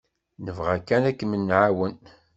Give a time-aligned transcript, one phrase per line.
[0.45, 1.95] Nebɣa kan ad kem-nεawen.